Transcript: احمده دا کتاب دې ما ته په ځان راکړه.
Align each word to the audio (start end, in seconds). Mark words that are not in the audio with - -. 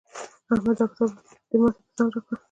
احمده 0.51 0.73
دا 0.79 0.85
کتاب 0.91 1.11
دې 1.49 1.57
ما 1.61 1.69
ته 1.75 1.79
په 1.85 1.89
ځان 1.95 2.07
راکړه. 2.13 2.35